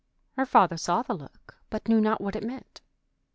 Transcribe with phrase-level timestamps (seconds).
[0.35, 2.81] Her father saw the look, but knew not what it meant.